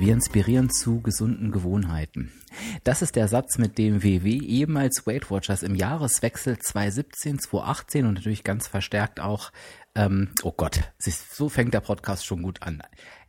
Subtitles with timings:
[0.00, 2.32] Wir inspirieren zu gesunden Gewohnheiten.
[2.84, 8.14] Das ist der Satz, mit dem WW ehemals Weight Watchers im Jahreswechsel 2017, 2018 und
[8.14, 9.52] natürlich ganz verstärkt auch,
[9.94, 12.82] ähm, oh Gott, so fängt der Podcast schon gut an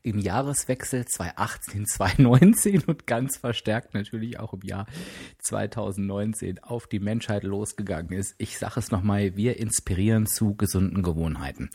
[0.03, 4.85] im Jahreswechsel 2018, 2019 und ganz verstärkt natürlich auch im Jahr
[5.39, 8.35] 2019 auf die Menschheit losgegangen ist.
[8.37, 11.69] Ich sage es nochmal, wir inspirieren zu gesunden Gewohnheiten.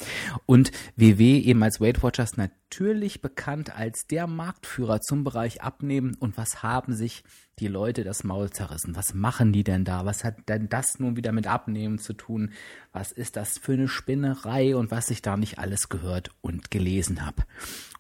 [0.47, 6.15] Und WW eben als Weight Watchers natürlich bekannt als der Marktführer zum Bereich Abnehmen.
[6.19, 7.25] Und was haben sich
[7.59, 8.97] die Leute das Maul zerrissen?
[8.97, 10.05] Was machen die denn da?
[10.05, 12.53] Was hat denn das nun wieder mit Abnehmen zu tun?
[12.93, 17.25] Was ist das für eine Spinnerei und was ich da nicht alles gehört und gelesen
[17.25, 17.45] habe?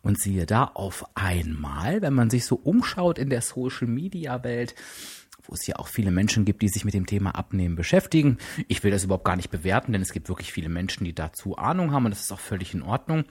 [0.07, 4.77] Und siehe da auf einmal, wenn man sich so umschaut in der Social Media Welt,
[5.43, 8.39] wo es ja auch viele Menschen gibt, die sich mit dem Thema Abnehmen beschäftigen.
[8.69, 11.57] Ich will das überhaupt gar nicht bewerten, denn es gibt wirklich viele Menschen, die dazu
[11.57, 13.25] Ahnung haben und das ist auch völlig in Ordnung.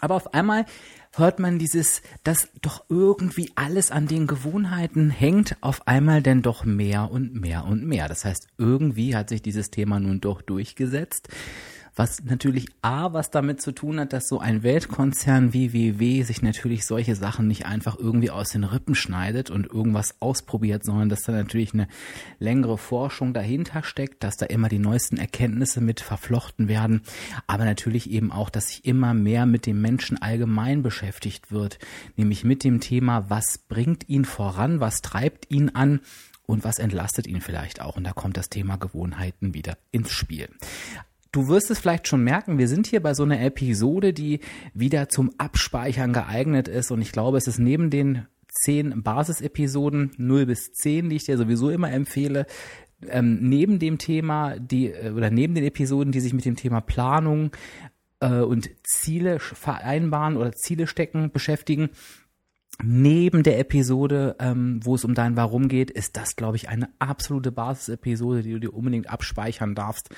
[0.00, 0.64] Aber auf einmal
[1.16, 6.64] hört man dieses, dass doch irgendwie alles an den Gewohnheiten hängt, auf einmal denn doch
[6.64, 8.06] mehr und mehr und mehr.
[8.06, 11.30] Das heißt, irgendwie hat sich dieses Thema nun doch durchgesetzt
[11.94, 16.42] was natürlich A, was damit zu tun hat, dass so ein Weltkonzern wie WW sich
[16.42, 21.22] natürlich solche Sachen nicht einfach irgendwie aus den Rippen schneidet und irgendwas ausprobiert, sondern dass
[21.22, 21.88] da natürlich eine
[22.38, 27.02] längere Forschung dahinter steckt, dass da immer die neuesten Erkenntnisse mit verflochten werden,
[27.46, 31.78] aber natürlich eben auch, dass sich immer mehr mit dem Menschen allgemein beschäftigt wird,
[32.16, 36.00] nämlich mit dem Thema, was bringt ihn voran, was treibt ihn an,
[36.50, 37.96] und was entlastet ihn vielleicht auch.
[37.96, 40.48] Und da kommt das Thema Gewohnheiten wieder ins Spiel.
[41.32, 44.40] Du wirst es vielleicht schon merken, wir sind hier bei so einer Episode, die
[44.74, 46.90] wieder zum Abspeichern geeignet ist.
[46.90, 51.38] Und ich glaube, es ist neben den zehn Basisepisoden 0 bis 10, die ich dir
[51.38, 52.46] sowieso immer empfehle,
[53.08, 56.80] ähm, neben dem Thema, die, äh, oder neben den Episoden, die sich mit dem Thema
[56.80, 57.52] Planung
[58.20, 61.90] äh, und Ziele vereinbaren oder Ziele stecken beschäftigen,
[62.82, 66.88] neben der Episode, ähm, wo es um dein Warum geht, ist das, glaube ich, eine
[66.98, 70.10] absolute Basisepisode, die du dir unbedingt abspeichern darfst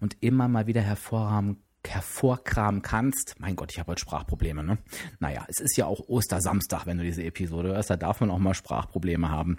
[0.00, 3.36] und immer mal wieder hervorrahmen hervorkramen kannst.
[3.38, 4.78] Mein Gott, ich habe heute Sprachprobleme, ne?
[5.20, 8.38] Naja, es ist ja auch Ostersamstag, wenn du diese Episode hörst, da darf man auch
[8.38, 9.58] mal Sprachprobleme haben.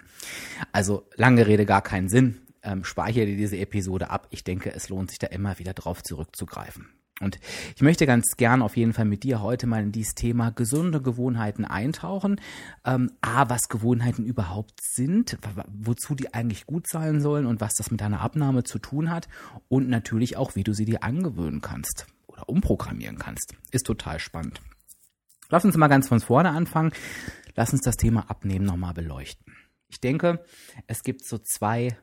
[0.72, 2.42] Also, lange Rede, gar keinen Sinn.
[2.62, 4.26] Ähm, speichere dir diese Episode ab.
[4.30, 6.88] Ich denke, es lohnt sich da immer wieder drauf zurückzugreifen.
[7.20, 7.40] Und
[7.74, 11.02] ich möchte ganz gern auf jeden Fall mit dir heute mal in dieses Thema gesunde
[11.02, 12.40] Gewohnheiten eintauchen.
[12.84, 15.36] Ähm, A, was Gewohnheiten überhaupt sind,
[15.68, 19.28] wozu die eigentlich gut sein sollen und was das mit deiner Abnahme zu tun hat.
[19.68, 23.54] Und natürlich auch, wie du sie dir angewöhnen kannst oder umprogrammieren kannst.
[23.72, 24.60] Ist total spannend.
[25.50, 26.92] Lass uns mal ganz von vorne anfangen.
[27.56, 29.56] Lass uns das Thema Abnehmen nochmal beleuchten.
[29.88, 30.44] Ich denke,
[30.86, 31.96] es gibt so zwei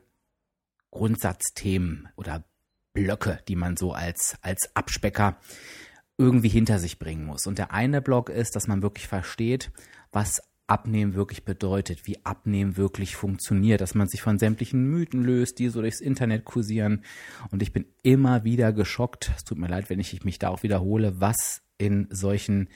[0.90, 2.44] Grundsatzthemen oder
[2.96, 5.36] Blöcke, die man so als, als Abspecker
[6.18, 7.46] irgendwie hinter sich bringen muss.
[7.46, 9.70] Und der eine Block ist, dass man wirklich versteht,
[10.12, 15.58] was Abnehmen wirklich bedeutet, wie Abnehmen wirklich funktioniert, dass man sich von sämtlichen Mythen löst,
[15.58, 17.04] die so durchs Internet kursieren.
[17.50, 20.64] Und ich bin immer wieder geschockt, es tut mir leid, wenn ich mich da auch
[20.64, 22.68] wiederhole, was in solchen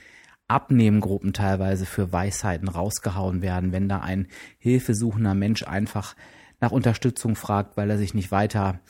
[0.46, 6.14] Abnehmengruppen teilweise für Weisheiten rausgehauen werden, wenn da ein hilfesuchender Mensch einfach
[6.60, 8.80] nach Unterstützung fragt, weil er sich nicht weiter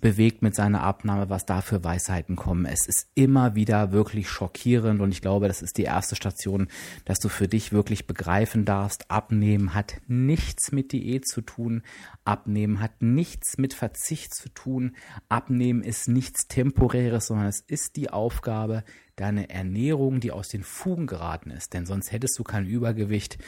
[0.00, 2.66] bewegt mit seiner Abnahme, was da für Weisheiten kommen.
[2.66, 6.68] Es ist immer wieder wirklich schockierend und ich glaube, das ist die erste Station,
[7.04, 11.82] dass du für dich wirklich begreifen darfst, Abnehmen hat nichts mit Diät zu tun,
[12.24, 14.96] Abnehmen hat nichts mit Verzicht zu tun,
[15.28, 18.84] Abnehmen ist nichts Temporäres, sondern es ist die Aufgabe,
[19.16, 23.38] deine Ernährung, die aus den Fugen geraten ist, denn sonst hättest du kein Übergewicht,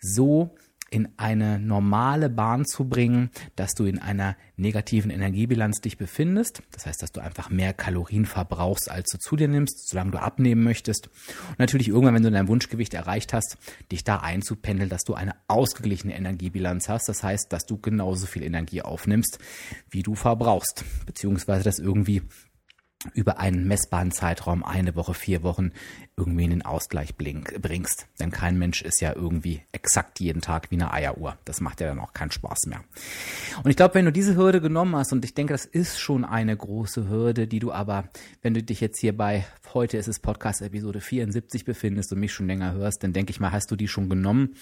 [0.00, 0.54] so
[0.92, 6.62] in eine normale Bahn zu bringen, dass du in einer negativen Energiebilanz dich befindest.
[6.70, 10.20] Das heißt, dass du einfach mehr Kalorien verbrauchst, als du zu dir nimmst, solange du
[10.20, 11.08] abnehmen möchtest.
[11.48, 13.56] Und natürlich irgendwann, wenn du dein Wunschgewicht erreicht hast,
[13.90, 17.08] dich da einzupendeln, dass du eine ausgeglichene Energiebilanz hast.
[17.08, 19.38] Das heißt, dass du genauso viel Energie aufnimmst,
[19.88, 22.20] wie du verbrauchst, beziehungsweise das irgendwie
[23.14, 25.72] über einen messbaren Zeitraum, eine Woche, vier Wochen,
[26.16, 28.06] irgendwie in den Ausgleich bringst.
[28.20, 31.38] Denn kein Mensch ist ja irgendwie exakt jeden Tag wie eine Eieruhr.
[31.44, 32.84] Das macht ja dann auch keinen Spaß mehr.
[33.62, 36.24] Und ich glaube, wenn du diese Hürde genommen hast, und ich denke, das ist schon
[36.24, 38.08] eine große Hürde, die du aber,
[38.42, 39.44] wenn du dich jetzt hier bei,
[39.74, 43.40] heute ist es Podcast Episode 74 befindest und mich schon länger hörst, dann denke ich
[43.40, 44.54] mal, hast du die schon genommen.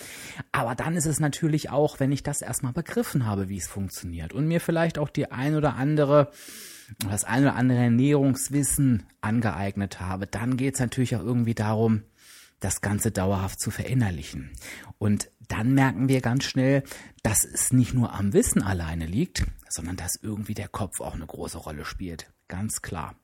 [0.52, 4.32] Aber dann ist es natürlich auch, wenn ich das erstmal begriffen habe, wie es funktioniert
[4.32, 6.30] und mir vielleicht auch die ein oder andere
[6.98, 12.02] das ein oder andere Ernährungswissen angeeignet habe, dann geht es natürlich auch irgendwie darum,
[12.60, 14.50] das Ganze dauerhaft zu verinnerlichen.
[14.98, 16.84] Und dann merken wir ganz schnell,
[17.22, 21.26] dass es nicht nur am Wissen alleine liegt, sondern dass irgendwie der Kopf auch eine
[21.26, 22.30] große Rolle spielt.
[22.48, 23.16] Ganz klar.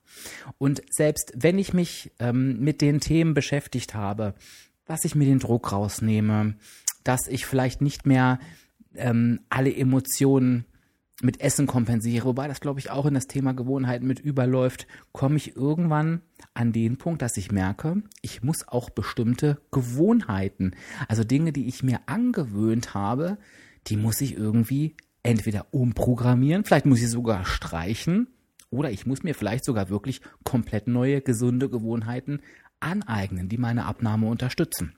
[0.59, 4.35] Und selbst wenn ich mich ähm, mit den Themen beschäftigt habe,
[4.87, 6.55] dass ich mir den Druck rausnehme,
[7.05, 8.39] dass ich vielleicht nicht mehr
[8.95, 10.65] ähm, alle Emotionen
[11.23, 15.37] mit Essen kompensiere, wobei das, glaube ich, auch in das Thema Gewohnheiten mit überläuft, komme
[15.37, 16.21] ich irgendwann
[16.53, 20.73] an den Punkt, dass ich merke, ich muss auch bestimmte Gewohnheiten,
[21.09, 23.39] also Dinge, die ich mir angewöhnt habe,
[23.87, 28.29] die muss ich irgendwie entweder umprogrammieren, vielleicht muss ich sogar streichen
[28.71, 32.41] oder ich muss mir vielleicht sogar wirklich komplett neue, gesunde Gewohnheiten
[32.81, 34.95] aneignen, die meine Abnahme unterstützen.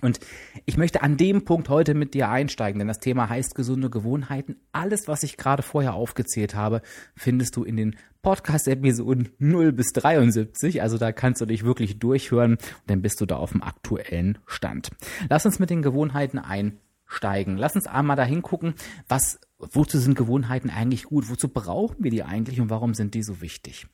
[0.00, 0.20] Und
[0.64, 4.56] ich möchte an dem Punkt heute mit dir einsteigen, denn das Thema heißt gesunde Gewohnheiten.
[4.70, 6.82] Alles, was ich gerade vorher aufgezählt habe,
[7.16, 10.82] findest du in den Podcast-Episoden 0 bis 73.
[10.82, 14.38] Also da kannst du dich wirklich durchhören und dann bist du da auf dem aktuellen
[14.46, 14.90] Stand.
[15.28, 17.56] Lass uns mit den Gewohnheiten einsteigen.
[17.56, 18.74] Lass uns einmal dahin gucken,
[19.08, 21.28] was, wozu sind Gewohnheiten eigentlich gut?
[21.28, 23.88] Wozu brauchen wir die eigentlich und warum sind die so wichtig?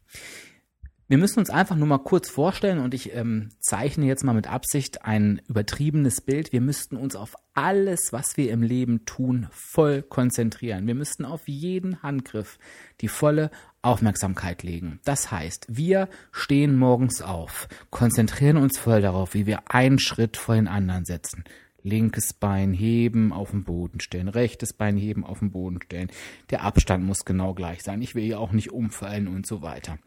[1.06, 4.50] Wir müssen uns einfach nur mal kurz vorstellen und ich ähm, zeichne jetzt mal mit
[4.50, 6.50] Absicht ein übertriebenes Bild.
[6.50, 10.86] Wir müssten uns auf alles, was wir im Leben tun, voll konzentrieren.
[10.86, 12.58] Wir müssten auf jeden Handgriff
[13.02, 13.50] die volle
[13.82, 14.98] Aufmerksamkeit legen.
[15.04, 20.54] Das heißt, wir stehen morgens auf, konzentrieren uns voll darauf, wie wir einen Schritt vor
[20.54, 21.44] den anderen setzen.
[21.82, 26.10] Linkes Bein heben, auf den Boden stellen, rechtes Bein heben, auf den Boden stellen.
[26.48, 28.00] Der Abstand muss genau gleich sein.
[28.00, 29.98] Ich will ja auch nicht umfallen und so weiter.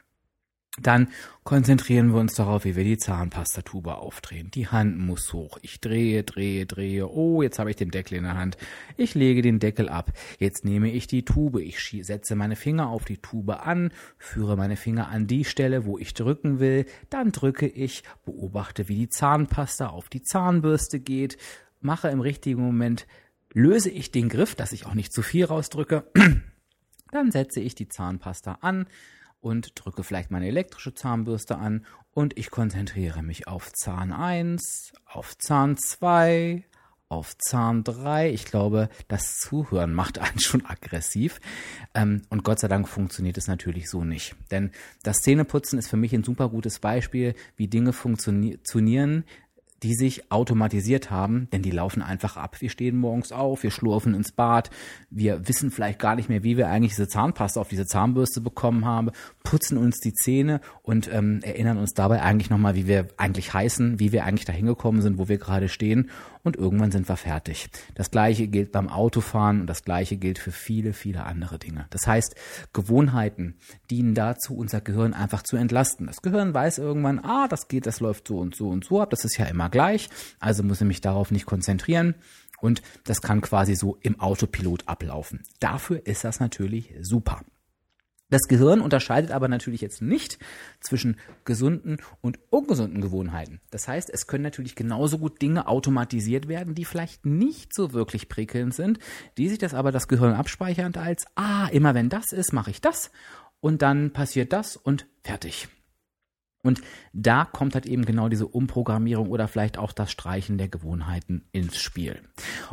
[0.80, 1.10] Dann
[1.44, 4.52] konzentrieren wir uns darauf, wie wir die Zahnpastatube aufdrehen.
[4.52, 5.58] Die Hand muss hoch.
[5.64, 7.10] Ich drehe, drehe, drehe.
[7.10, 8.58] Oh, jetzt habe ich den Deckel in der Hand.
[8.96, 10.12] Ich lege den Deckel ab.
[10.38, 11.62] Jetzt nehme ich die Tube.
[11.62, 15.98] Ich setze meine Finger auf die Tube an, führe meine Finger an die Stelle, wo
[15.98, 16.86] ich drücken will.
[17.10, 21.38] Dann drücke ich, beobachte, wie die Zahnpasta auf die Zahnbürste geht,
[21.82, 23.08] mache im richtigen Moment,
[23.52, 26.04] löse ich den Griff, dass ich auch nicht zu viel rausdrücke.
[27.12, 28.86] Dann setze ich die Zahnpasta an
[29.40, 35.38] und drücke vielleicht meine elektrische Zahnbürste an und ich konzentriere mich auf Zahn 1, auf
[35.38, 36.64] Zahn 2,
[37.10, 38.32] auf Zahn 3.
[38.32, 41.40] Ich glaube, das Zuhören macht einen schon aggressiv.
[41.94, 44.36] Ähm, und Gott sei Dank funktioniert es natürlich so nicht.
[44.52, 44.72] Denn
[45.04, 49.24] das Zähneputzen ist für mich ein super gutes Beispiel, wie Dinge funktionieren,
[49.84, 52.62] die sich automatisiert haben, denn die laufen einfach ab.
[52.62, 54.70] Wir stehen morgens auf, wir schlurfen ins Bad,
[55.10, 58.86] wir wissen vielleicht gar nicht mehr, wie wir eigentlich diese Zahnpasta auf diese Zahnbürste bekommen
[58.86, 59.12] haben,
[59.44, 64.00] putzen uns die Zähne und ähm, erinnern uns dabei eigentlich nochmal, wie wir eigentlich heißen,
[64.00, 66.10] wie wir eigentlich da hingekommen sind, wo wir gerade stehen
[66.48, 67.70] und irgendwann sind wir fertig.
[67.94, 71.86] Das gleiche gilt beim Autofahren und das gleiche gilt für viele, viele andere Dinge.
[71.92, 72.36] Das heißt,
[72.74, 73.56] Gewohnheiten
[73.92, 76.08] dienen dazu, unser Gehirn einfach zu entlasten.
[76.08, 79.12] Das Gehirn weiß irgendwann, ah, das geht, das läuft so und so und so ab,
[79.12, 80.10] das ist ja immer gleich,
[80.40, 82.16] also muss ich mich darauf nicht konzentrieren.
[82.60, 85.44] Und das kann quasi so im Autopilot ablaufen.
[85.60, 87.42] Dafür ist das natürlich super.
[88.30, 90.38] Das Gehirn unterscheidet aber natürlich jetzt nicht
[90.82, 93.62] zwischen gesunden und ungesunden Gewohnheiten.
[93.72, 98.28] Das heißt, es können natürlich genauso gut Dinge automatisiert werden, die vielleicht nicht so wirklich
[98.28, 99.00] prickelnd sind,
[99.38, 102.82] die sich das aber das Gehirn abspeichert als, ah, immer wenn das ist, mache ich
[102.82, 103.12] das
[103.62, 105.70] und dann passiert das und fertig.
[106.64, 106.82] Und
[107.14, 111.78] da kommt halt eben genau diese Umprogrammierung oder vielleicht auch das Streichen der Gewohnheiten ins
[111.78, 112.20] Spiel.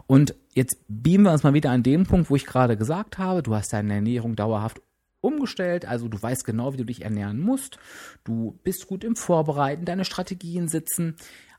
[0.08, 3.44] Und jetzt beamen wir uns mal wieder an den Punkt, wo ich gerade gesagt habe,
[3.44, 4.80] du hast deine Ernährung dauerhaft
[5.24, 7.78] umgestellt, also du weißt genau, wie du dich ernähren musst,
[8.24, 11.16] du bist gut im Vorbereiten, deine Strategien sitzen,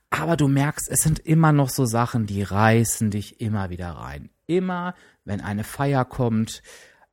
[0.09, 4.29] aber du merkst, es sind immer noch so Sachen, die reißen dich immer wieder rein.
[4.47, 4.93] Immer,
[5.25, 6.61] wenn eine Feier kommt,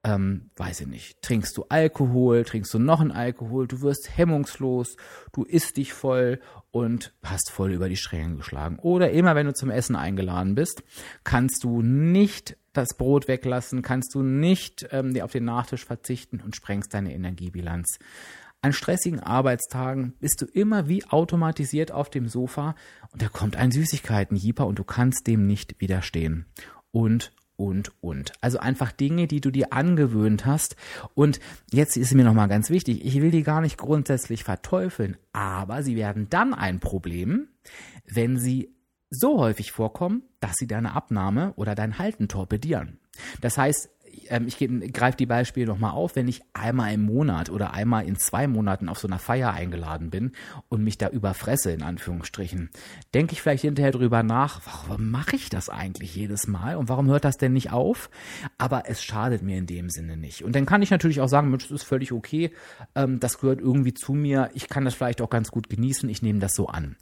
[0.05, 4.97] ähm, weiß ich nicht, trinkst du Alkohol, trinkst du noch einen Alkohol, du wirst hemmungslos,
[5.33, 6.41] du isst dich voll
[6.71, 8.79] und hast voll über die Stränge geschlagen.
[8.81, 10.83] Oder immer, wenn du zum Essen eingeladen bist,
[11.25, 16.57] kannst du nicht das Brot weglassen, kannst du nicht ähm, auf den Nachtisch verzichten und
[16.57, 17.99] sprengst deine Energiebilanz.
[18.61, 22.77] An stressigen Arbeitstagen bist du immer wie automatisiert auf dem Sofa
[23.13, 26.47] und da kommt ein Süßigkeiten-Jeeper und du kannst dem nicht widerstehen.
[26.93, 28.33] Und und, und.
[28.41, 30.75] Also einfach Dinge, die du dir angewöhnt hast.
[31.15, 31.39] Und
[31.71, 35.95] jetzt ist mir nochmal ganz wichtig, ich will die gar nicht grundsätzlich verteufeln, aber sie
[35.95, 37.49] werden dann ein Problem,
[38.07, 38.75] wenn sie
[39.13, 42.99] so häufig vorkommen, dass sie deine Abnahme oder dein Halten torpedieren.
[43.41, 43.91] Das heißt,
[44.29, 44.59] ähm, ich
[44.93, 48.89] greife die Beispiele nochmal auf, wenn ich einmal im Monat oder einmal in zwei Monaten
[48.89, 50.33] auf so einer Feier eingeladen bin
[50.69, 52.71] und mich da überfresse, in Anführungsstrichen,
[53.15, 57.07] denke ich vielleicht hinterher drüber nach, warum mache ich das eigentlich jedes Mal und warum
[57.09, 58.11] hört das denn nicht auf?
[58.59, 60.43] Aber es schadet mir in dem Sinne nicht.
[60.43, 62.53] Und dann kann ich natürlich auch sagen, Mensch, das ist völlig okay,
[62.95, 66.23] ähm, das gehört irgendwie zu mir, ich kann das vielleicht auch ganz gut genießen, ich
[66.23, 66.97] nehme das so an.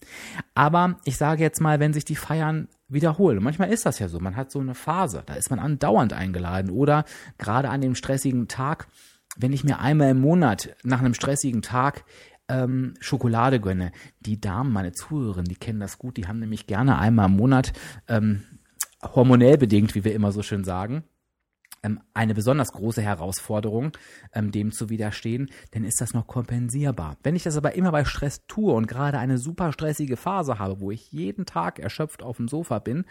[0.55, 3.43] Aber ich sage jetzt mal, wenn sich die Feiern wiederholen.
[3.43, 4.19] manchmal ist das ja so.
[4.19, 6.71] Man hat so eine Phase, da ist man andauernd eingeladen.
[6.71, 7.05] Oder
[7.39, 8.89] gerade an dem stressigen Tag,
[9.37, 12.05] wenn ich mir einmal im Monat nach einem stressigen Tag
[12.49, 13.93] ähm, Schokolade gönne.
[14.21, 17.73] Die Damen, meine Zuhörerinnen, die kennen das gut, die haben nämlich gerne einmal im Monat
[18.09, 18.43] ähm,
[19.03, 21.05] hormonell bedingt, wie wir immer so schön sagen,
[22.13, 23.93] eine besonders große Herausforderung,
[24.35, 27.17] ähm, dem zu widerstehen, denn ist das noch kompensierbar.
[27.23, 30.81] Wenn ich das aber immer bei Stress tue und gerade eine super stressige Phase habe,
[30.81, 33.05] wo ich jeden Tag erschöpft auf dem Sofa bin,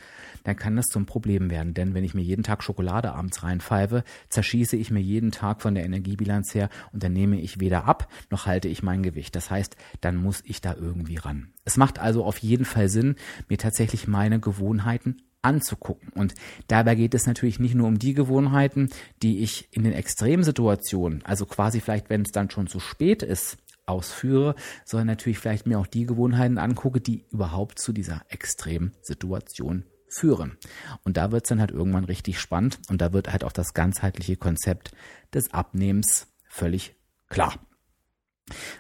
[0.44, 1.74] dann kann das zum Problem werden.
[1.74, 5.74] Denn wenn ich mir jeden Tag Schokolade abends reinpfeife, zerschieße ich mir jeden Tag von
[5.74, 9.36] der Energiebilanz her und dann nehme ich weder ab, noch halte ich mein Gewicht.
[9.36, 11.50] Das heißt, dann muss ich da irgendwie ran.
[11.66, 13.16] Es macht also auf jeden Fall Sinn,
[13.48, 16.10] mir tatsächlich meine Gewohnheiten anzugucken.
[16.10, 16.34] Und
[16.68, 18.90] dabei geht es natürlich nicht nur um die Gewohnheiten,
[19.22, 23.58] die ich in den Extremsituationen, also quasi vielleicht, wenn es dann schon zu spät ist,
[23.86, 24.56] ausführe,
[24.86, 30.58] sondern natürlich vielleicht mir auch die Gewohnheiten angucke, die überhaupt zu dieser Extremsituation führen.
[31.04, 33.74] Und da wird es dann halt irgendwann richtig spannend und da wird halt auch das
[33.74, 34.92] ganzheitliche Konzept
[35.34, 36.96] des Abnehmens völlig
[37.30, 37.56] klar.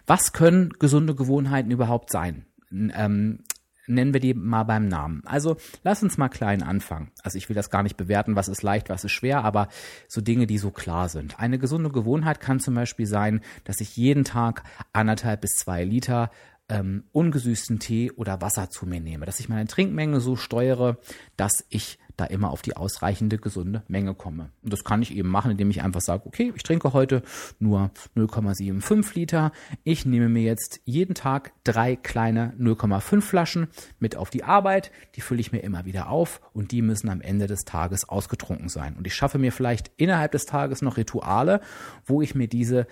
[0.07, 2.45] Was können gesunde Gewohnheiten überhaupt sein?
[2.71, 3.43] Ähm,
[3.89, 5.21] nennen wir die mal beim Namen.
[5.25, 7.11] Also lass uns mal klein anfangen.
[7.23, 9.67] Also ich will das gar nicht bewerten, was ist leicht, was ist schwer, aber
[10.07, 11.39] so Dinge, die so klar sind.
[11.39, 16.29] Eine gesunde Gewohnheit kann zum Beispiel sein, dass ich jeden Tag anderthalb bis zwei Liter
[16.69, 20.97] ähm, ungesüßten Tee oder Wasser zu mir nehme, dass ich meine Trinkmenge so steuere,
[21.35, 24.49] dass ich da immer auf die ausreichende gesunde Menge komme.
[24.63, 27.23] Und das kann ich eben machen, indem ich einfach sage, okay, ich trinke heute
[27.59, 29.51] nur 0,75 Liter.
[29.83, 33.67] Ich nehme mir jetzt jeden Tag drei kleine 0,5 Flaschen
[33.99, 34.91] mit auf die Arbeit.
[35.15, 38.69] Die fülle ich mir immer wieder auf und die müssen am Ende des Tages ausgetrunken
[38.69, 38.95] sein.
[38.95, 41.61] Und ich schaffe mir vielleicht innerhalb des Tages noch Rituale,
[42.05, 42.87] wo ich mir diese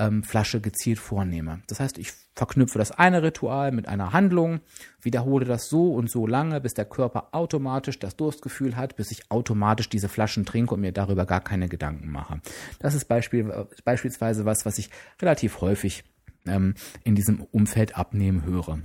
[0.00, 1.60] ähm, Flasche gezielt vornehme.
[1.68, 4.60] Das heißt, ich verknüpfe das eine Ritual mit einer Handlung,
[5.02, 9.30] wiederhole das so und so lange, bis der Körper automatisch das Durstgefühl hat, bis ich
[9.30, 12.40] automatisch diese Flaschen trinke und mir darüber gar keine Gedanken mache.
[12.78, 14.90] Das ist Beispiel, beispielsweise was, was ich
[15.20, 16.04] relativ häufig
[16.46, 18.78] ähm, in diesem Umfeld abnehmen höre.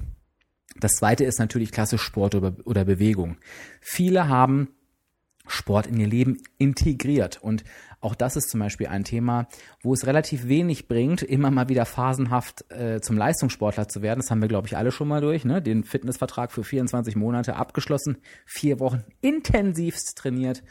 [0.78, 3.38] Das zweite ist natürlich klassisch Sport oder Bewegung.
[3.80, 4.75] Viele haben
[5.48, 7.42] Sport in ihr Leben integriert.
[7.42, 7.64] Und
[8.02, 9.48] auch das ist zum Beispiel ein Thema,
[9.82, 14.20] wo es relativ wenig bringt, immer mal wieder phasenhaft äh, zum Leistungssportler zu werden.
[14.22, 15.46] Das haben wir, glaube ich, alle schon mal durch.
[15.46, 15.62] Ne?
[15.62, 20.64] Den Fitnessvertrag für 24 Monate abgeschlossen, vier Wochen intensivst trainiert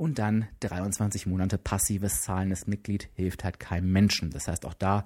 [0.00, 4.30] und dann 23 Monate passives zahlendes Mitglied hilft halt keinem Menschen.
[4.30, 5.04] Das heißt, auch da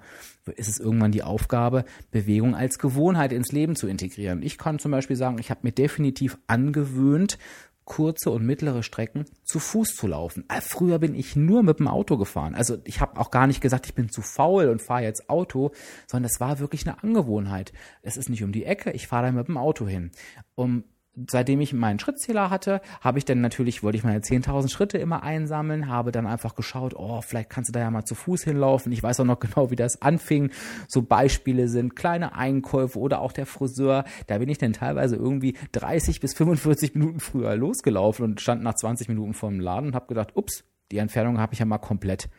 [0.55, 4.41] ist es irgendwann die Aufgabe, Bewegung als Gewohnheit ins Leben zu integrieren.
[4.41, 7.37] Ich kann zum Beispiel sagen, ich habe mir definitiv angewöhnt,
[7.85, 10.43] kurze und mittlere Strecken zu Fuß zu laufen.
[10.49, 12.55] Äh, früher bin ich nur mit dem Auto gefahren.
[12.55, 15.71] Also ich habe auch gar nicht gesagt, ich bin zu faul und fahre jetzt Auto,
[16.07, 17.73] sondern es war wirklich eine Angewohnheit.
[18.01, 20.11] Es ist nicht um die Ecke, ich fahre da mit dem Auto hin.
[20.55, 20.83] Um
[21.29, 25.23] seitdem ich meinen Schrittzähler hatte, habe ich dann natürlich, wollte ich meine 10.000 Schritte immer
[25.23, 28.91] einsammeln, habe dann einfach geschaut, oh, vielleicht kannst du da ja mal zu Fuß hinlaufen.
[28.91, 30.51] Ich weiß auch noch genau, wie das anfing.
[30.87, 34.03] So Beispiele sind kleine Einkäufe oder auch der Friseur.
[34.27, 38.75] Da bin ich dann teilweise irgendwie 30 bis 45 Minuten früher losgelaufen und stand nach
[38.75, 41.77] 20 Minuten vor dem Laden und habe gedacht, ups, die Entfernung habe ich ja mal
[41.79, 42.29] komplett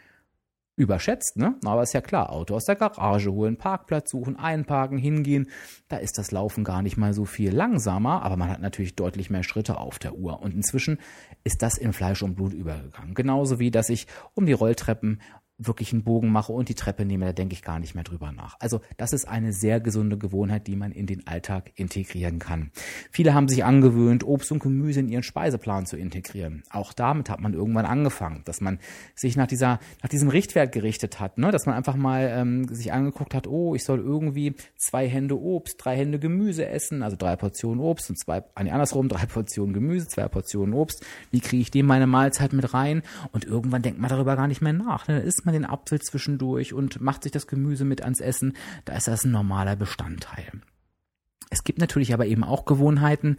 [0.77, 1.57] überschätzt, ne?
[1.65, 5.49] Aber ist ja klar, Auto aus der Garage holen, Parkplatz suchen, einparken, hingehen.
[5.89, 9.31] Da ist das Laufen gar nicht mal so viel langsamer, aber man hat natürlich deutlich
[9.31, 10.41] mehr Schritte auf der Uhr.
[10.43, 10.99] Und inzwischen
[11.45, 13.15] ist das in Fleisch und Blut übergegangen.
[13.15, 15.23] Genauso wie, dass ich um die Rolltreppen
[15.59, 18.31] wirklich einen Bogen mache und die Treppe nehme, da denke ich gar nicht mehr drüber
[18.33, 18.57] nach.
[18.61, 22.71] Also das ist eine sehr gesunde Gewohnheit, die man in den Alltag integrieren kann.
[23.11, 26.63] Viele haben sich angewöhnt, Obst und Gemüse in ihren Speiseplan zu integrieren.
[26.71, 28.79] Auch damit hat man irgendwann angefangen, dass man
[29.15, 31.51] sich nach dieser, nach diesem Richtwert gerichtet hat, ne?
[31.51, 35.77] dass man einfach mal ähm, sich angeguckt hat, oh, ich soll irgendwie zwei Hände Obst,
[35.83, 40.07] drei Hände Gemüse essen, also drei Portionen Obst und zwei, nee, andersrum, drei Portionen Gemüse,
[40.07, 41.05] zwei Portionen Obst.
[41.31, 43.03] Wie kriege ich dem meine Mahlzeit mit rein?
[43.33, 45.09] Und irgendwann denkt man darüber gar nicht mehr nach.
[45.09, 45.21] Ne?
[45.21, 49.09] Ist man den Apfel zwischendurch und macht sich das Gemüse mit ans Essen, da ist
[49.09, 50.51] das ein normaler Bestandteil.
[51.51, 53.39] Es gibt natürlich aber eben auch Gewohnheiten,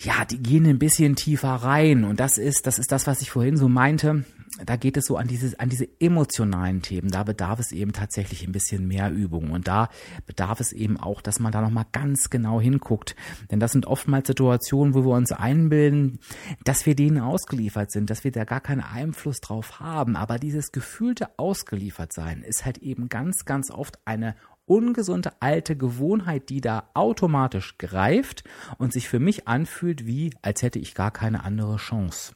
[0.00, 3.30] ja, die gehen ein bisschen tiefer rein und das ist, das ist das, was ich
[3.30, 4.24] vorhin so meinte.
[4.64, 7.10] Da geht es so an dieses, an diese emotionalen Themen.
[7.10, 9.88] Da bedarf es eben tatsächlich ein bisschen mehr Übung und da
[10.26, 13.14] bedarf es eben auch, dass man da nochmal ganz genau hinguckt.
[13.50, 16.18] Denn das sind oftmals Situationen, wo wir uns einbilden,
[16.64, 20.16] dass wir denen ausgeliefert sind, dass wir da gar keinen Einfluss drauf haben.
[20.16, 24.34] Aber dieses gefühlte Ausgeliefertsein ist halt eben ganz, ganz oft eine
[24.68, 28.44] ungesunde alte Gewohnheit, die da automatisch greift
[28.78, 32.34] und sich für mich anfühlt, wie als hätte ich gar keine andere Chance.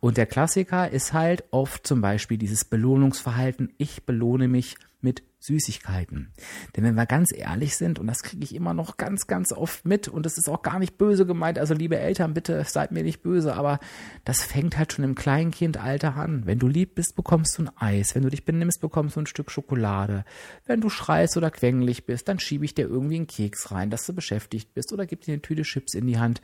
[0.00, 3.72] Und der Klassiker ist halt oft zum Beispiel dieses Belohnungsverhalten.
[3.78, 6.32] Ich belohne mich mit Süßigkeiten.
[6.76, 9.86] Denn wenn wir ganz ehrlich sind, und das kriege ich immer noch ganz, ganz oft
[9.86, 13.02] mit, und das ist auch gar nicht böse gemeint, also liebe Eltern, bitte seid mir
[13.02, 13.80] nicht böse, aber
[14.24, 16.42] das fängt halt schon im Kleinkindalter an.
[16.44, 18.14] Wenn du lieb bist, bekommst du ein Eis.
[18.14, 20.24] Wenn du dich benimmst, bekommst du ein Stück Schokolade.
[20.66, 24.04] Wenn du schreist oder quengelig bist, dann schiebe ich dir irgendwie einen Keks rein, dass
[24.04, 26.42] du beschäftigt bist, oder gib dir eine Tüte Chips in die Hand.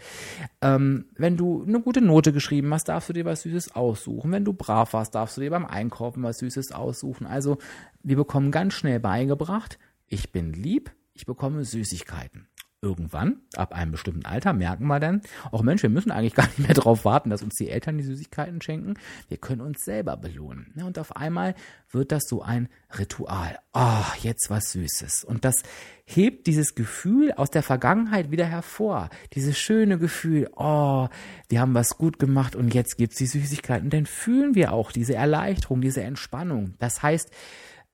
[0.62, 4.32] Ähm, wenn du eine gute Note geschrieben hast, darfst du dir was Süßes aussuchen.
[4.32, 7.26] Wenn du brav warst, darfst du dir beim Einkaufen was Süßes aussuchen.
[7.26, 7.58] Also
[8.02, 12.48] wir bekommen ganz schnell beigebracht, ich bin lieb, ich bekomme Süßigkeiten.
[12.82, 16.58] Irgendwann, ab einem bestimmten Alter, merken wir dann, auch Mensch, wir müssen eigentlich gar nicht
[16.60, 18.94] mehr darauf warten, dass uns die Eltern die Süßigkeiten schenken.
[19.28, 20.72] Wir können uns selber belohnen.
[20.84, 21.54] Und auf einmal
[21.90, 23.58] wird das so ein Ritual.
[23.72, 25.24] Ah, oh, jetzt was Süßes.
[25.24, 25.62] Und das
[26.04, 29.08] hebt dieses Gefühl aus der Vergangenheit wieder hervor.
[29.32, 31.08] Dieses schöne Gefühl, oh,
[31.48, 33.86] wir haben was gut gemacht und jetzt gibt's die Süßigkeiten.
[33.86, 36.74] Und dann fühlen wir auch diese Erleichterung, diese Entspannung.
[36.78, 37.32] Das heißt,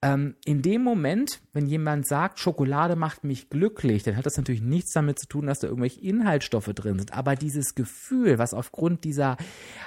[0.03, 4.61] ähm, in dem Moment, wenn jemand sagt, Schokolade macht mich glücklich, dann hat das natürlich
[4.61, 7.15] nichts damit zu tun, dass da irgendwelche Inhaltsstoffe drin sind.
[7.15, 9.37] Aber dieses Gefühl, was aufgrund dieser,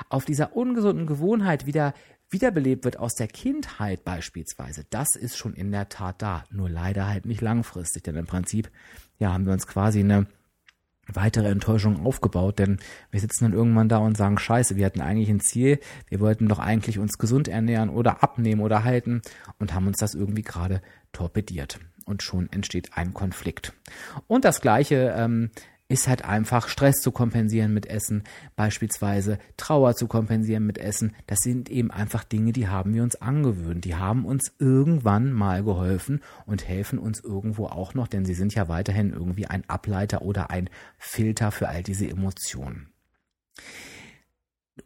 [0.09, 1.93] auf dieser ungesunden Gewohnheit wieder
[2.29, 6.45] wiederbelebt wird aus der Kindheit beispielsweise, das ist schon in der Tat da.
[6.49, 8.71] Nur leider halt nicht langfristig, denn im Prinzip,
[9.19, 10.27] ja, haben wir uns quasi eine
[11.13, 12.79] weitere Enttäuschung aufgebaut, denn
[13.11, 16.47] wir sitzen dann irgendwann da und sagen, scheiße, wir hatten eigentlich ein Ziel, wir wollten
[16.47, 19.21] doch eigentlich uns gesund ernähren oder abnehmen oder halten
[19.59, 20.81] und haben uns das irgendwie gerade
[21.11, 21.79] torpediert.
[22.05, 23.73] Und schon entsteht ein Konflikt.
[24.27, 25.49] Und das gleiche ähm,
[25.87, 28.23] ist halt einfach Stress zu kompensieren mit Essen,
[28.55, 31.15] beispielsweise Trauer zu kompensieren mit Essen.
[31.27, 33.85] Das sind eben einfach Dinge, die haben wir uns angewöhnt.
[33.85, 38.55] Die haben uns irgendwann mal geholfen und helfen uns irgendwo auch noch, denn sie sind
[38.55, 42.89] ja weiterhin irgendwie ein Ableiter oder ein Filter für all diese Emotionen.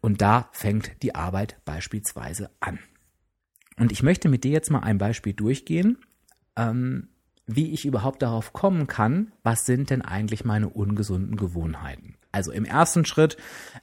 [0.01, 2.79] Und da fängt die Arbeit beispielsweise an.
[3.77, 5.97] Und ich möchte mit dir jetzt mal ein Beispiel durchgehen.
[6.57, 7.07] Ähm,
[7.51, 12.15] wie ich überhaupt darauf kommen kann, was sind denn eigentlich meine ungesunden Gewohnheiten.
[12.31, 13.37] Also im ersten Schritt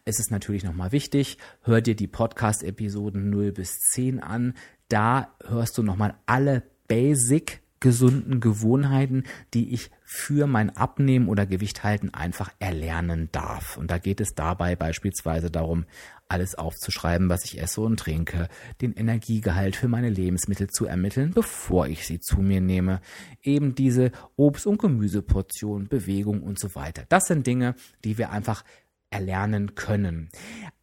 [0.04, 4.54] ist es natürlich nochmal wichtig, hör dir die Podcast-Episoden 0 bis 10 an.
[4.88, 11.82] Da hörst du nochmal alle Basic gesunden Gewohnheiten, die ich für mein Abnehmen oder Gewicht
[11.82, 13.76] halten einfach erlernen darf.
[13.76, 15.84] Und da geht es dabei beispielsweise darum,
[16.28, 18.48] alles aufzuschreiben, was ich esse und trinke,
[18.80, 23.00] den Energiegehalt für meine Lebensmittel zu ermitteln, bevor ich sie zu mir nehme,
[23.42, 27.04] eben diese Obst- und Gemüseportion, Bewegung und so weiter.
[27.08, 28.64] Das sind Dinge, die wir einfach
[29.10, 30.28] erlernen können.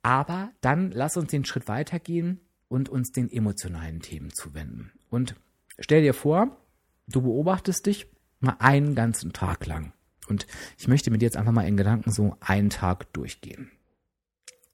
[0.02, 4.92] Aber dann lass uns den Schritt weitergehen und uns den emotionalen Themen zuwenden.
[5.10, 5.36] Und
[5.80, 6.58] stell dir vor,
[7.08, 8.13] du beobachtest dich
[8.44, 9.94] mal einen ganzen Tag lang.
[10.28, 13.72] Und ich möchte mit dir jetzt einfach mal in Gedanken so einen Tag durchgehen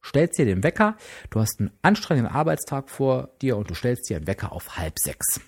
[0.04, 0.98] stellst dir den Wecker,
[1.30, 5.00] du hast einen anstrengenden Arbeitstag vor dir und du stellst dir einen Wecker auf halb
[5.00, 5.40] sechs.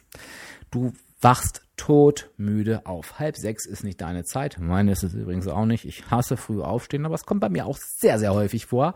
[0.70, 3.20] Du wachst todmüde auf.
[3.20, 4.58] Halb sechs ist nicht deine Zeit.
[4.60, 5.86] Meine ist es übrigens auch nicht.
[5.86, 8.94] Ich hasse früh aufstehen, aber es kommt bei mir auch sehr, sehr häufig vor.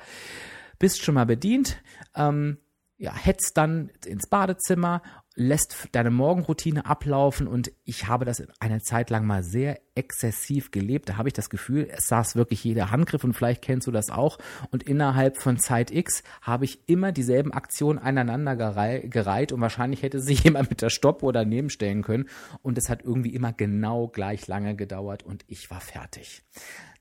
[0.80, 1.78] Bist schon mal bedient,
[2.16, 2.58] ähm,
[2.98, 5.02] ja, hetzt dann ins Badezimmer
[5.36, 11.10] lässt deine Morgenroutine ablaufen und ich habe das eine Zeit lang mal sehr exzessiv gelebt.
[11.10, 14.10] Da habe ich das Gefühl, es saß wirklich jeder Handgriff und vielleicht kennst du das
[14.10, 14.38] auch.
[14.72, 20.22] Und innerhalb von Zeit X habe ich immer dieselben Aktionen aneinander gereiht und wahrscheinlich hätte
[20.22, 22.30] sich jemand mit der Stoppuhr daneben stellen können
[22.62, 26.44] und es hat irgendwie immer genau gleich lange gedauert und ich war fertig.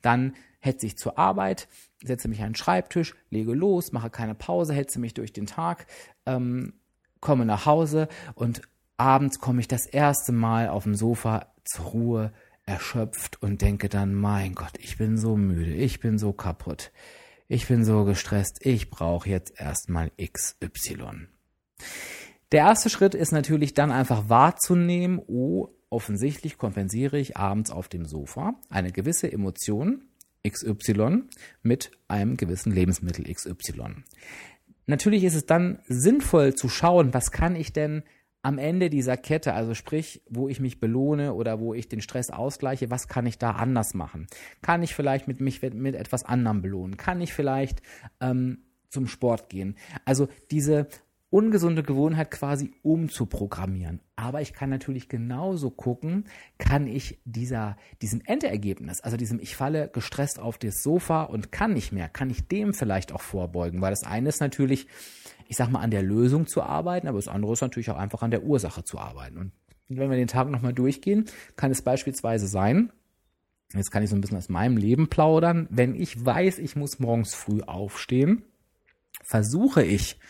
[0.02, 1.68] Dann hetze ich zur Arbeit,
[2.02, 5.86] setze mich an den Schreibtisch, lege los, mache keine Pause, hetze mich durch den Tag.
[6.26, 6.74] Ähm,
[7.24, 8.06] komme nach Hause
[8.37, 8.62] und
[8.96, 12.32] abends komme ich das erste Mal auf dem Sofa zur Ruhe,
[12.66, 16.92] erschöpft und denke dann, mein Gott, ich bin so müde, ich bin so kaputt,
[17.48, 21.28] ich bin so gestresst, ich brauche jetzt erstmal XY.
[22.52, 28.06] Der erste Schritt ist natürlich dann einfach wahrzunehmen, oh, offensichtlich kompensiere ich abends auf dem
[28.06, 30.04] Sofa eine gewisse Emotion
[30.46, 31.24] XY
[31.62, 34.04] mit einem gewissen Lebensmittel XY.
[34.86, 38.02] Natürlich ist es dann sinnvoll zu schauen, was kann ich denn
[38.42, 42.28] am Ende dieser Kette, also sprich, wo ich mich belohne oder wo ich den Stress
[42.28, 44.26] ausgleiche, was kann ich da anders machen?
[44.60, 46.98] Kann ich vielleicht mit mich mit etwas anderem belohnen?
[46.98, 47.80] Kann ich vielleicht
[48.20, 48.58] ähm,
[48.90, 49.76] zum Sport gehen?
[50.04, 50.88] Also diese
[51.34, 53.98] ungesunde Gewohnheit quasi umzuprogrammieren.
[54.14, 56.26] Aber ich kann natürlich genauso gucken,
[56.58, 61.72] kann ich dieser, diesem Endergebnis, also diesem ich falle gestresst auf das Sofa und kann
[61.72, 64.86] nicht mehr, kann ich dem vielleicht auch vorbeugen, weil das eine ist natürlich,
[65.48, 68.22] ich sag mal, an der Lösung zu arbeiten, aber das andere ist natürlich auch einfach
[68.22, 69.50] an der Ursache zu arbeiten.
[69.88, 71.24] Und wenn wir den Tag nochmal durchgehen,
[71.56, 72.92] kann es beispielsweise sein,
[73.74, 77.00] jetzt kann ich so ein bisschen aus meinem Leben plaudern, wenn ich weiß, ich muss
[77.00, 78.44] morgens früh aufstehen,
[79.24, 80.20] versuche ich,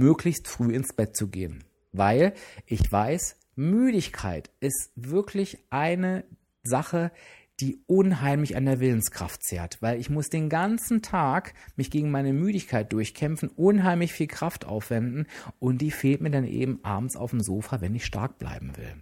[0.00, 1.62] möglichst früh ins Bett zu gehen.
[1.92, 2.32] Weil
[2.66, 6.24] ich weiß, Müdigkeit ist wirklich eine
[6.62, 7.12] Sache,
[7.60, 12.32] die unheimlich an der Willenskraft zehrt, weil ich muss den ganzen Tag mich gegen meine
[12.32, 15.26] Müdigkeit durchkämpfen, unheimlich viel Kraft aufwenden
[15.58, 18.94] und die fehlt mir dann eben abends auf dem Sofa, wenn ich stark bleiben will.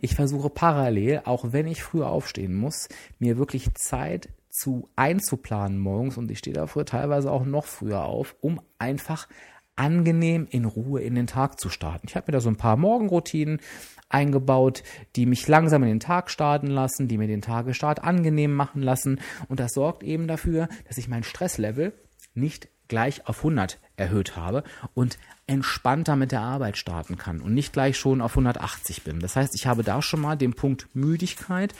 [0.00, 2.88] Ich versuche parallel, auch wenn ich früher aufstehen muss,
[3.20, 8.34] mir wirklich Zeit zu einzuplanen morgens und ich stehe dafür teilweise auch noch früher auf,
[8.40, 9.28] um einfach
[9.76, 12.06] angenehm in Ruhe in den Tag zu starten.
[12.08, 13.60] Ich habe mir da so ein paar Morgenroutinen
[14.08, 14.82] eingebaut,
[15.16, 19.20] die mich langsam in den Tag starten lassen, die mir den Tagestart angenehm machen lassen.
[19.48, 21.92] Und das sorgt eben dafür, dass ich mein Stresslevel
[22.34, 27.72] nicht gleich auf 100 erhöht habe und entspannter mit der Arbeit starten kann und nicht
[27.72, 29.20] gleich schon auf 180 bin.
[29.20, 31.72] Das heißt, ich habe da schon mal den Punkt Müdigkeit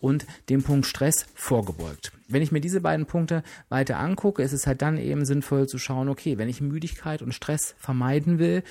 [0.00, 2.12] und den Punkt Stress vorgebeugt.
[2.28, 5.78] Wenn ich mir diese beiden Punkte weiter angucke, ist es halt dann eben sinnvoll zu
[5.78, 8.62] schauen, okay, wenn ich Müdigkeit und Stress vermeiden will,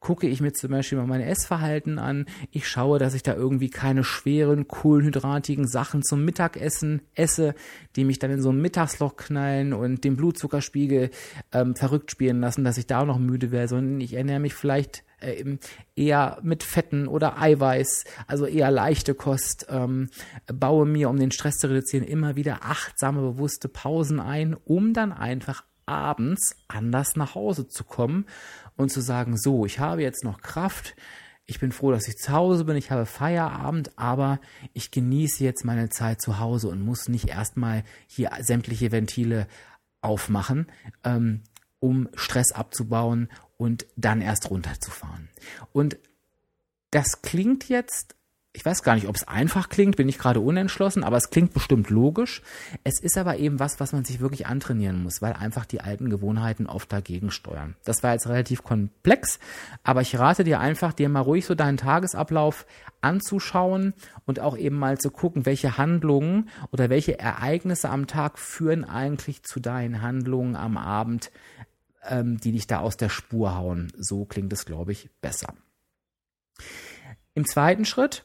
[0.00, 2.24] gucke ich mir zum Beispiel mal mein Essverhalten an.
[2.50, 7.54] Ich schaue, dass ich da irgendwie keine schweren, kohlenhydratigen Sachen zum Mittagessen esse,
[7.96, 11.10] die mich dann in so ein Mittagsloch knallen und den Blutzuckerspiegel
[11.52, 14.54] ähm, verrückt spielen lassen, dass ich da auch noch müde werde, sondern ich ernähre mich
[14.54, 15.58] vielleicht äh,
[15.94, 20.08] eher mit Fetten oder Eiweiß, also eher leichte Kost, ähm,
[20.46, 25.12] baue mir, um den Stress zu reduzieren, immer wieder achtsame, bewusste Pausen ein, um dann
[25.12, 28.26] einfach abends anders nach Hause zu kommen
[28.80, 30.96] und zu sagen, so, ich habe jetzt noch Kraft,
[31.46, 34.40] ich bin froh, dass ich zu Hause bin, ich habe Feierabend, aber
[34.72, 39.46] ich genieße jetzt meine Zeit zu Hause und muss nicht erstmal hier sämtliche Ventile
[40.00, 40.66] aufmachen,
[41.04, 41.42] ähm,
[41.80, 45.28] um Stress abzubauen und dann erst runterzufahren.
[45.72, 45.98] Und
[46.90, 48.14] das klingt jetzt
[48.52, 51.54] ich weiß gar nicht, ob es einfach klingt, bin ich gerade unentschlossen, aber es klingt
[51.54, 52.42] bestimmt logisch.
[52.82, 56.10] Es ist aber eben was, was man sich wirklich antrainieren muss, weil einfach die alten
[56.10, 57.76] Gewohnheiten oft dagegen steuern.
[57.84, 59.38] Das war jetzt relativ komplex,
[59.84, 62.66] aber ich rate dir einfach, dir mal ruhig so deinen Tagesablauf
[63.00, 63.94] anzuschauen
[64.26, 69.44] und auch eben mal zu gucken, welche Handlungen oder welche Ereignisse am Tag führen eigentlich
[69.44, 71.30] zu deinen Handlungen am Abend,
[72.02, 73.92] ähm, die dich da aus der Spur hauen.
[73.96, 75.54] So klingt es, glaube ich, besser.
[77.34, 78.24] Im zweiten Schritt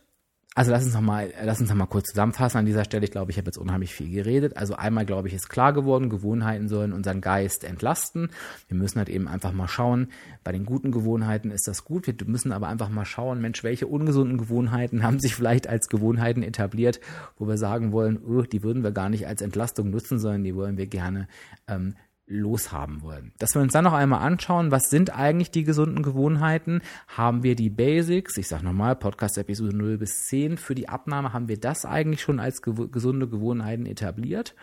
[0.58, 3.04] also lass uns noch mal, lass uns noch mal kurz zusammenfassen an dieser Stelle.
[3.04, 4.56] Ich glaube, ich habe jetzt unheimlich viel geredet.
[4.56, 8.30] Also einmal, glaube ich, ist klar geworden, Gewohnheiten sollen unseren Geist entlasten.
[8.70, 10.08] Wir müssen halt eben einfach mal schauen,
[10.46, 12.08] bei den guten Gewohnheiten ist das gut.
[12.08, 16.42] Wir müssen aber einfach mal schauen, Mensch, welche ungesunden Gewohnheiten haben sich vielleicht als Gewohnheiten
[16.42, 17.02] etabliert,
[17.38, 20.56] wo wir sagen wollen, oh, die würden wir gar nicht als Entlastung nutzen, sondern die
[20.56, 21.28] wollen wir gerne
[21.68, 21.96] ähm,
[22.28, 23.34] loshaben wollen.
[23.38, 26.82] Dass wir uns dann noch einmal anschauen, was sind eigentlich die gesunden Gewohnheiten?
[27.08, 28.38] Haben wir die Basics?
[28.38, 32.22] Ich sage nochmal, Podcast Episode 0 bis 10 für die Abnahme, haben wir das eigentlich
[32.22, 34.56] schon als gew gesunde Gewohnheiten etabliert?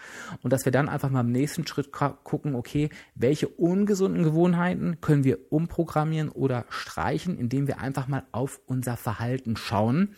[0.42, 5.25] Und dass wir dann einfach mal im nächsten Schritt gucken, okay, welche ungesunden Gewohnheiten können
[5.25, 10.14] wir umprogrammieren oder streichen, indem wir einfach mal auf unser Verhalten schauen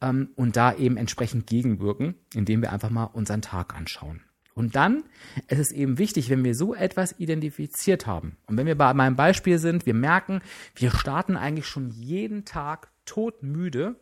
[0.00, 4.22] ähm, und da eben entsprechend gegenwirken, indem wir einfach mal unseren Tag anschauen.
[4.54, 5.04] Und dann
[5.48, 9.16] ist es eben wichtig, wenn wir so etwas identifiziert haben und wenn wir bei meinem
[9.16, 10.42] Beispiel sind, wir merken,
[10.74, 13.96] wir starten eigentlich schon jeden Tag todmüde.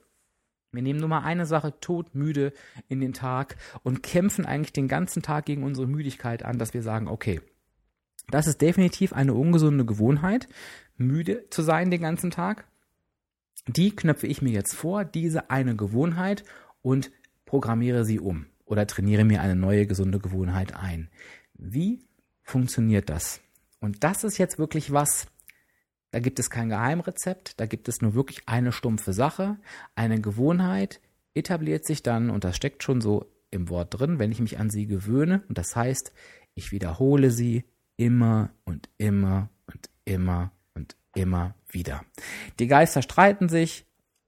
[0.72, 2.52] Wir nehmen nur mal eine Sache todmüde
[2.88, 6.82] in den Tag und kämpfen eigentlich den ganzen Tag gegen unsere Müdigkeit an, dass wir
[6.82, 7.40] sagen, okay,
[8.28, 10.48] das ist definitiv eine ungesunde Gewohnheit,
[10.96, 12.66] müde zu sein den ganzen Tag.
[13.66, 16.44] Die knöpfe ich mir jetzt vor, diese eine Gewohnheit
[16.82, 17.10] und
[17.44, 21.11] programmiere sie um oder trainiere mir eine neue gesunde Gewohnheit ein.
[21.54, 22.06] Wie
[22.42, 23.40] funktioniert das?
[23.80, 25.26] Und das ist jetzt wirklich was,
[26.12, 29.56] da gibt es kein Geheimrezept, da gibt es nur wirklich eine stumpfe Sache.
[29.96, 31.00] Eine Gewohnheit
[31.35, 34.70] etabliert sich dann, und das steckt schon so im Wort drin, wenn ich mich an
[34.70, 35.42] sie gewöhne.
[35.48, 36.12] Und das heißt,
[36.54, 37.64] ich wiederhole sie
[37.96, 42.04] immer und immer und immer und immer wieder.
[42.61, 43.85] Die Geister streiten sich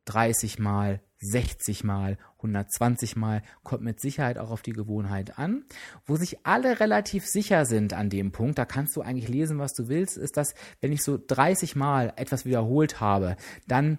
[0.06, 5.64] 30 Mal, 60 Mal, 120 Mal, kommt mit Sicherheit auch auf die Gewohnheit an.
[6.04, 9.72] Wo sich alle relativ sicher sind an dem Punkt, da kannst du eigentlich lesen, was
[9.72, 13.98] du willst, ist, dass wenn ich so 30 Mal etwas wiederholt habe, dann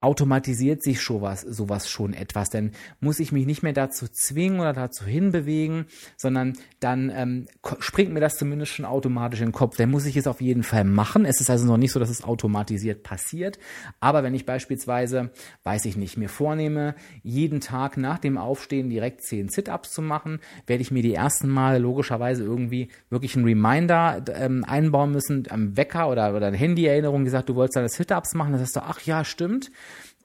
[0.00, 2.50] automatisiert sich sowas, sowas schon etwas.
[2.50, 7.46] Denn muss ich mich nicht mehr dazu zwingen oder dazu hinbewegen, sondern dann ähm,
[7.80, 9.76] springt mir das zumindest schon automatisch in den Kopf.
[9.76, 11.24] Dann muss ich es auf jeden Fall machen.
[11.24, 13.58] Es ist also noch nicht so, dass es automatisiert passiert.
[13.98, 15.30] Aber wenn ich beispielsweise,
[15.64, 20.38] weiß ich nicht, mir vornehme, jeden Tag nach dem Aufstehen direkt zehn Sit-Ups zu machen,
[20.66, 25.76] werde ich mir die ersten Male logischerweise irgendwie wirklich einen Reminder ähm, einbauen müssen am
[25.76, 28.52] Wecker oder, oder eine Handy-Erinnerung, die sagt, du wolltest deine Sit-Ups machen.
[28.52, 29.72] Das heißt du, ach ja, stimmt.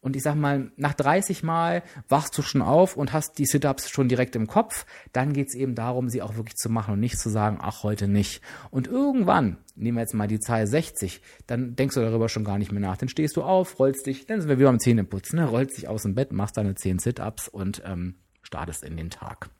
[0.03, 3.89] Und ich sag mal, nach 30 Mal wachst du schon auf und hast die Sit-Ups
[3.89, 4.85] schon direkt im Kopf.
[5.13, 8.09] Dann geht's eben darum, sie auch wirklich zu machen und nicht zu sagen, ach, heute
[8.09, 8.41] nicht.
[8.69, 12.57] Und irgendwann, nehmen wir jetzt mal die Zahl 60, dann denkst du darüber schon gar
[12.57, 12.97] nicht mehr nach.
[12.97, 15.47] Dann stehst du auf, rollst dich, dann sind wir wieder am Zähneputzen, ne?
[15.47, 19.51] rollst dich aus dem Bett, machst deine 10 Sit-Ups und ähm, startest in den Tag.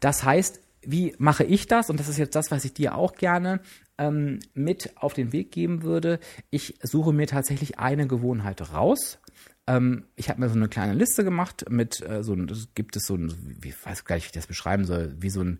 [0.00, 1.90] Das heißt, wie mache ich das?
[1.90, 3.60] Und das ist jetzt das, was ich dir auch gerne
[3.98, 6.18] ähm, mit auf den Weg geben würde,
[6.50, 9.18] ich suche mir tatsächlich eine Gewohnheit raus.
[9.66, 13.06] Ähm, ich habe mir so eine kleine Liste gemacht mit äh, so ein, gibt es
[13.06, 15.58] so ein, wie weiß gar nicht, wie ich das beschreiben soll, wie so ein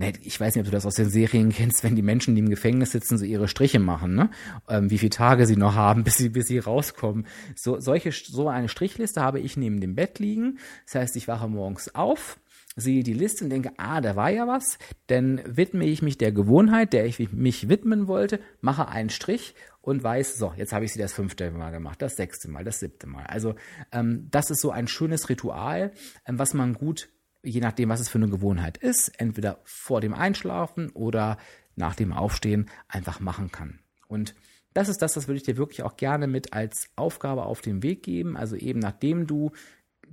[0.00, 2.40] ne, ich weiß nicht, ob du das aus den Serien kennst, wenn die Menschen, die
[2.40, 4.30] im Gefängnis sitzen, so ihre Striche machen, ne?
[4.68, 7.26] Ähm, wie viele Tage sie noch haben, bis sie, bis sie rauskommen.
[7.54, 10.58] So, solche, so eine Strichliste habe ich neben dem Bett liegen.
[10.86, 12.40] Das heißt, ich wache morgens auf,
[12.76, 14.78] sehe die Liste und denke, ah, da war ja was,
[15.08, 20.02] dann widme ich mich der Gewohnheit, der ich mich widmen wollte, mache einen Strich und
[20.02, 23.06] weiß, so, jetzt habe ich sie das fünfte Mal gemacht, das sechste Mal, das siebte
[23.06, 23.24] Mal.
[23.26, 23.54] Also
[23.92, 25.92] ähm, das ist so ein schönes Ritual,
[26.26, 27.08] ähm, was man gut,
[27.42, 31.38] je nachdem, was es für eine Gewohnheit ist, entweder vor dem Einschlafen oder
[31.76, 33.80] nach dem Aufstehen einfach machen kann.
[34.06, 34.34] Und
[34.74, 37.82] das ist das, das würde ich dir wirklich auch gerne mit als Aufgabe auf den
[37.82, 38.36] Weg geben.
[38.36, 39.50] Also eben nachdem du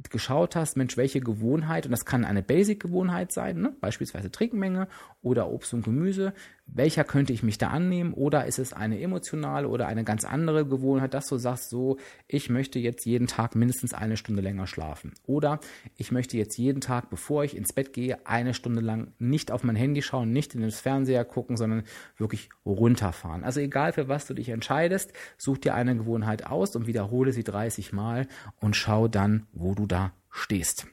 [0.09, 3.75] geschaut hast, Mensch, welche Gewohnheit, und das kann eine Basic-Gewohnheit sein, ne?
[3.81, 4.87] beispielsweise Trinkmenge
[5.27, 6.33] oder Obst und Gemüse,
[6.65, 8.13] welcher könnte ich mich da annehmen?
[8.13, 12.49] Oder ist es eine emotionale oder eine ganz andere Gewohnheit, dass du sagst, so, ich
[12.49, 15.13] möchte jetzt jeden Tag mindestens eine Stunde länger schlafen.
[15.25, 15.59] Oder
[15.95, 19.63] ich möchte jetzt jeden Tag, bevor ich ins Bett gehe, eine Stunde lang nicht auf
[19.63, 21.83] mein Handy schauen, nicht in den Fernseher gucken, sondern
[22.17, 23.43] wirklich runterfahren.
[23.43, 27.43] Also egal für was du dich entscheidest, such dir eine Gewohnheit aus und wiederhole sie
[27.43, 28.27] 30 Mal
[28.59, 30.87] und schau dann, wo du da stehst.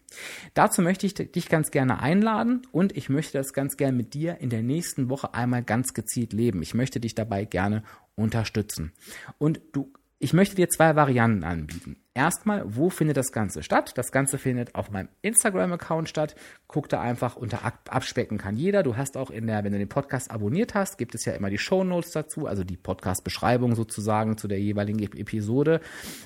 [0.54, 4.38] Dazu möchte ich dich ganz gerne einladen und ich möchte das ganz gerne mit dir
[4.38, 6.62] in der nächsten Woche einmal ganz gezielt leben.
[6.62, 7.82] Ich möchte dich dabei gerne
[8.14, 8.92] unterstützen.
[9.38, 9.92] Und du
[10.24, 11.98] ich möchte dir zwei Varianten anbieten.
[12.14, 13.92] Erstmal, wo findet das Ganze statt?
[13.96, 16.34] Das Ganze findet auf meinem Instagram-Account statt.
[16.66, 17.60] Guck da einfach unter
[17.90, 18.82] Abspecken kann jeder.
[18.82, 21.50] Du hast auch in der, wenn du den Podcast abonniert hast, gibt es ja immer
[21.50, 25.82] die Show Notes dazu, also die Podcast-Beschreibung sozusagen zu der jeweiligen Episode.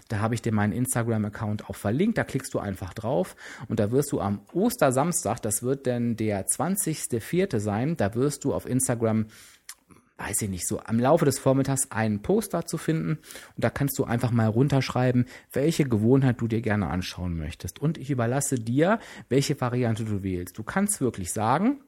[0.07, 2.19] Da habe ich dir meinen Instagram-Account auch verlinkt.
[2.19, 3.35] Da klickst du einfach drauf
[3.67, 7.59] und da wirst du am Ostersamstag, das wird denn der 20.04.
[7.59, 9.27] sein, da wirst du auf Instagram
[10.19, 13.19] weiß ich nicht, so am Laufe des Vormittags einen Poster zu finden
[13.57, 17.79] und da kannst du einfach mal runterschreiben, welche Gewohnheit du dir gerne anschauen möchtest.
[17.79, 20.59] Und ich überlasse dir, welche Variante du wählst.
[20.59, 21.81] Du kannst wirklich sagen,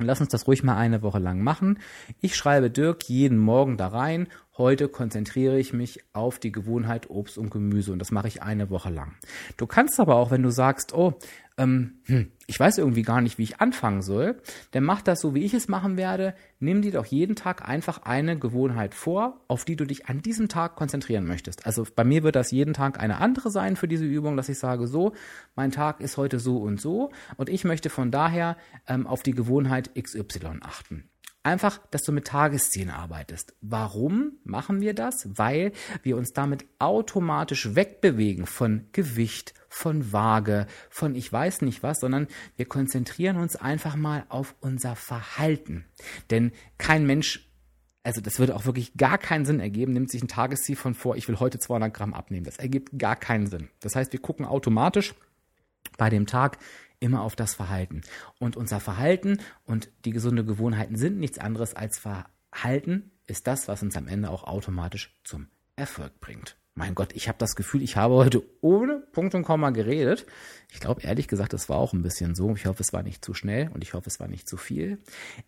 [0.00, 1.78] Lass uns das ruhig mal eine Woche lang machen.
[2.20, 4.26] Ich schreibe Dirk jeden Morgen da rein.
[4.56, 8.70] Heute konzentriere ich mich auf die Gewohnheit Obst und Gemüse und das mache ich eine
[8.70, 9.16] Woche lang.
[9.56, 11.14] Du kannst aber auch, wenn du sagst, oh,
[11.58, 14.40] ähm, hm, ich weiß irgendwie gar nicht, wie ich anfangen soll,
[14.70, 16.36] dann mach das so, wie ich es machen werde.
[16.60, 20.48] Nimm dir doch jeden Tag einfach eine Gewohnheit vor, auf die du dich an diesem
[20.48, 21.66] Tag konzentrieren möchtest.
[21.66, 24.60] Also bei mir wird das jeden Tag eine andere sein für diese Übung, dass ich
[24.60, 25.14] sage, so,
[25.56, 29.34] mein Tag ist heute so und so und ich möchte von daher ähm, auf die
[29.34, 31.10] Gewohnheit XY achten.
[31.44, 33.54] Einfach, dass du mit Tageszielen arbeitest.
[33.60, 35.28] Warum machen wir das?
[35.38, 42.00] Weil wir uns damit automatisch wegbewegen von Gewicht, von Waage, von ich weiß nicht was,
[42.00, 45.84] sondern wir konzentrieren uns einfach mal auf unser Verhalten.
[46.30, 47.50] Denn kein Mensch
[48.06, 51.16] also das würde auch wirklich gar keinen Sinn ergeben, nimmt sich ein Tagesziel von vor,
[51.16, 52.44] ich will heute 200 Gramm abnehmen.
[52.44, 53.70] Das ergibt gar keinen Sinn.
[53.80, 55.14] Das heißt, wir gucken automatisch
[55.96, 56.58] bei dem Tag,
[57.04, 58.00] immer auf das Verhalten.
[58.38, 63.82] Und unser Verhalten und die gesunde Gewohnheiten sind nichts anderes als Verhalten ist das, was
[63.82, 66.56] uns am Ende auch automatisch zum Erfolg bringt.
[66.74, 70.26] Mein Gott, ich habe das Gefühl, ich habe heute ohne Punkt und Komma geredet.
[70.72, 72.52] Ich glaube, ehrlich gesagt, das war auch ein bisschen so.
[72.54, 74.98] Ich hoffe, es war nicht zu schnell und ich hoffe, es war nicht zu viel.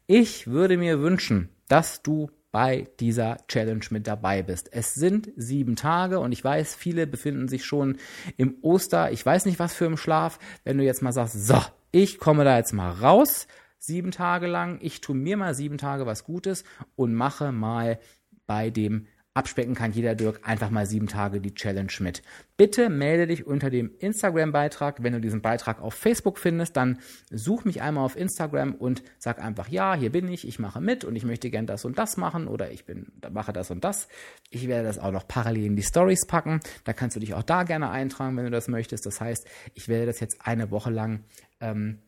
[0.06, 4.72] Ich würde mir wünschen, dass du bei dieser Challenge mit dabei bist.
[4.72, 7.98] Es sind sieben Tage und ich weiß, viele befinden sich schon
[8.38, 9.12] im Oster.
[9.12, 10.38] Ich weiß nicht, was für im Schlaf.
[10.64, 11.60] Wenn du jetzt mal sagst, so,
[11.92, 13.46] ich komme da jetzt mal raus,
[13.78, 16.64] sieben Tage lang, ich tue mir mal sieben Tage was Gutes
[16.94, 17.98] und mache mal
[18.46, 22.22] bei dem abspecken kann jeder Dirk einfach mal sieben Tage die Challenge mit.
[22.56, 25.02] Bitte melde dich unter dem Instagram-Beitrag.
[25.02, 26.98] Wenn du diesen Beitrag auf Facebook findest, dann
[27.30, 31.04] such mich einmal auf Instagram und sag einfach, ja, hier bin ich, ich mache mit
[31.04, 34.08] und ich möchte gern das und das machen oder ich bin, mache das und das.
[34.50, 36.60] Ich werde das auch noch parallel in die Stories packen.
[36.84, 39.04] Da kannst du dich auch da gerne eintragen, wenn du das möchtest.
[39.04, 41.24] Das heißt, ich werde das jetzt eine Woche lang
[41.60, 41.98] ähm,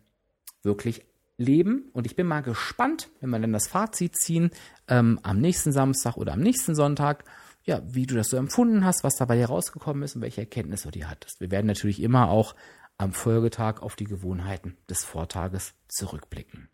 [0.62, 1.07] wirklich
[1.38, 1.88] leben.
[1.92, 4.50] Und ich bin mal gespannt, wenn wir dann das Fazit ziehen,
[4.88, 7.24] ähm, am nächsten Samstag oder am nächsten Sonntag,
[7.64, 10.42] ja, wie du das so empfunden hast, was da bei dir rausgekommen ist und welche
[10.42, 11.40] Erkenntnisse du dir hattest.
[11.40, 12.54] Wir werden natürlich immer auch
[12.98, 16.68] am Folgetag auf die Gewohnheiten des Vortages zurückblicken.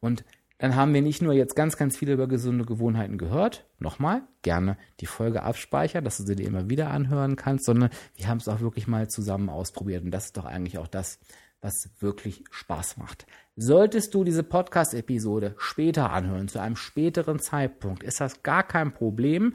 [0.00, 0.24] Und
[0.58, 4.76] dann haben wir nicht nur jetzt ganz, ganz viel über gesunde Gewohnheiten gehört, nochmal, gerne
[5.00, 8.48] die Folge abspeichern, dass du sie dir immer wieder anhören kannst, sondern wir haben es
[8.48, 10.04] auch wirklich mal zusammen ausprobiert.
[10.04, 11.20] Und das ist doch eigentlich auch das,
[11.60, 13.26] was wirklich Spaß macht.
[13.56, 19.54] Solltest du diese Podcast-Episode später anhören, zu einem späteren Zeitpunkt, ist das gar kein Problem.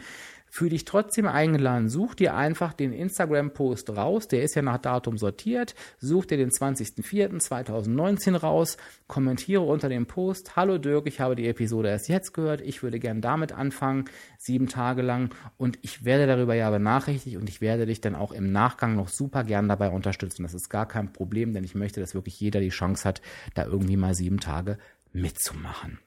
[0.56, 1.90] Fühl dich trotzdem eingeladen.
[1.90, 4.28] Such dir einfach den Instagram-Post raus.
[4.28, 5.74] Der ist ja nach Datum sortiert.
[5.98, 8.78] Such dir den 20.04.2019 raus.
[9.08, 10.56] Kommentiere unter dem Post.
[10.56, 12.62] Hallo Dirk, ich habe die Episode erst jetzt gehört.
[12.62, 14.06] Ich würde gern damit anfangen.
[14.38, 15.34] Sieben Tage lang.
[15.58, 19.08] Und ich werde darüber ja benachrichtigt und ich werde dich dann auch im Nachgang noch
[19.08, 20.44] super gern dabei unterstützen.
[20.44, 23.24] Das ist gar kein Problem, denn ich möchte, dass wirklich jeder die Chance hat,
[23.56, 24.78] da irgendwie mal sieben Tage
[25.14, 25.98] mitzumachen.